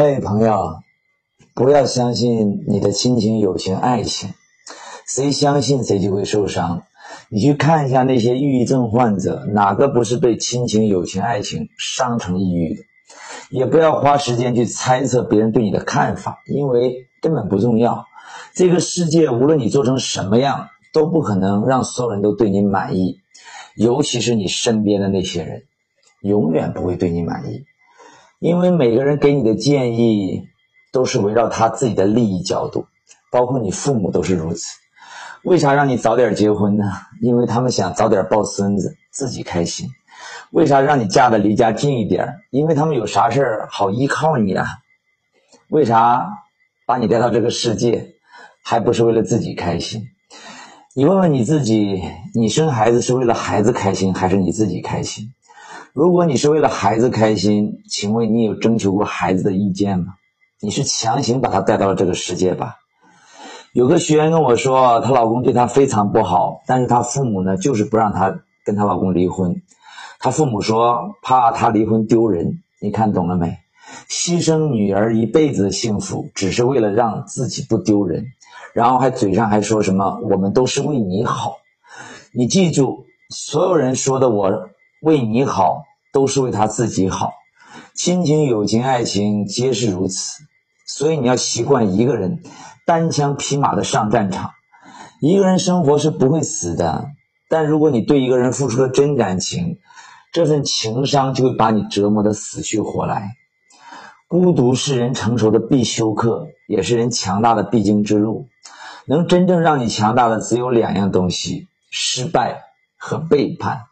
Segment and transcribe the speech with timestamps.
[0.00, 0.84] 嘿，朋友，
[1.54, 4.32] 不要相信你的亲情、友情、爱情，
[5.04, 6.84] 谁相信谁就会受伤。
[7.28, 12.82] 你去看一下那些抑郁症患者，哪个不是被亲情、友情、爱情伤成抑郁的？
[13.50, 18.04] 也不要花时间去猜测别人对你的看法，因为根本不重要。
[18.54, 23.16] 这个世界，无论你做成什么样，都不可能让所有人都对你满意，
[23.74, 25.64] 尤其是你身边的那些人，
[26.22, 27.64] 永远不会对你满意。
[28.40, 30.48] 因为每个人给你的建议
[30.92, 32.86] 都是围绕他自己的利益角度，
[33.32, 34.76] 包括你父母都是如此。
[35.42, 36.84] 为啥让你早点结婚呢？
[37.20, 39.88] 因为他们想早点抱孙子，自己开心。
[40.50, 42.36] 为啥让你嫁的离家近一点？
[42.50, 44.66] 因为他们有啥事儿好依靠你啊。
[45.68, 46.28] 为啥
[46.86, 48.14] 把你带到这个世界，
[48.64, 50.02] 还不是为了自己开心？
[50.94, 52.02] 你问问你自己，
[52.34, 55.32] 你生孩子是为了孩子开心，还是你自己开心？
[55.98, 60.14] 如果你是为了孩子开心，请问你有征求过孩子的意见吗？
[60.60, 62.76] 你是强行把他带到了这个世界吧？
[63.72, 69.60] 有个学员跟我说，她老公对她非常不好，但是她父母呢，就是不让她跟她老公离婚。
[70.20, 72.62] 她父母说怕她离婚丢人。
[72.80, 73.58] 你看懂了没？
[74.08, 78.26] 牺牲女儿一辈子的幸福，只是为了让自己不丢人，
[78.72, 81.56] 然后还嘴上还说什么我们都是为你好。
[82.32, 84.68] 你记住，所有人说的我
[85.02, 85.82] 为你好。
[86.12, 87.32] 都是为他自己好，
[87.94, 90.42] 亲情、友情、爱情皆是如此。
[90.86, 92.42] 所以你要习惯一个人
[92.86, 94.52] 单枪匹马的上战场。
[95.20, 97.06] 一个人生活是不会死的，
[97.48, 99.78] 但如果你对一个人付出了真感情，
[100.32, 103.32] 这份情伤就会把你折磨得死去活来。
[104.28, 108.46] 孤独是人成熟的必修课，也是人强大的必经之路。
[109.06, 112.60] 能真正让你强大的只有两样东西：失败
[112.96, 113.87] 和背叛。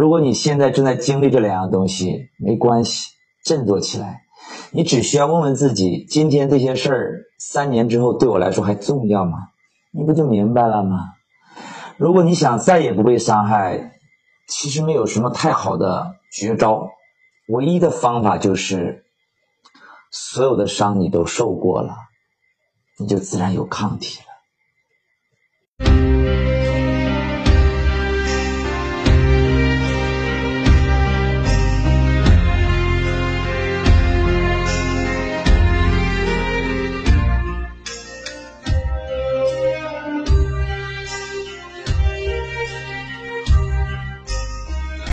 [0.00, 3.10] 如果你现在正在经历这两样东西，没关系，
[3.44, 4.22] 振作起来。
[4.70, 9.48] 你只需要问问自己：今天这些事儿，三年之后对我来说还重要吗？
[9.92, 11.10] 你不就明白了吗？
[11.98, 13.92] 如果你想再也不被伤害，
[14.48, 16.88] 其实没有什么太好的绝招，
[17.48, 19.04] 唯一的方法就是，
[20.10, 21.94] 所有的伤你都受过了，
[22.96, 24.29] 你就自然有抗体了。